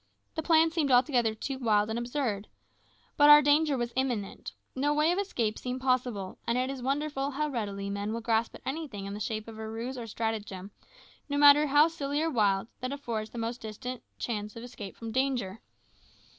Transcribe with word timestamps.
The 0.33 0.41
plan 0.41 0.71
seemed 0.71 0.89
altogether 0.91 1.35
too 1.35 1.59
wild 1.59 1.91
and 1.91 1.99
absurd. 1.99 2.47
But 3.17 3.29
our 3.29 3.43
danger 3.43 3.77
was 3.77 3.93
imminent. 3.95 4.51
No 4.73 4.95
way 4.95 5.11
of 5.11 5.19
escape 5.19 5.59
seemed 5.59 5.81
possible, 5.81 6.39
and 6.47 6.57
it 6.57 6.71
is 6.71 6.81
wonderful 6.81 7.29
how 7.29 7.49
readily 7.49 7.87
men 7.87 8.11
will 8.11 8.19
grasp 8.19 8.55
at 8.55 8.63
anything 8.65 9.05
in 9.05 9.13
the 9.13 9.19
shape 9.19 9.47
of 9.47 9.59
a 9.59 9.69
ruse 9.69 9.99
or 9.99 10.07
stratagem, 10.07 10.71
no 11.29 11.37
matter 11.37 11.67
how 11.67 11.87
silly 11.87 12.19
or 12.19 12.31
wild, 12.31 12.67
that 12.79 12.91
affords 12.91 13.29
the 13.29 13.37
most 13.37 13.61
distant 13.61 14.01
chance 14.17 14.55
of 14.55 14.63
escape 14.63 14.95
from 14.97 15.11
danger. 15.11 15.59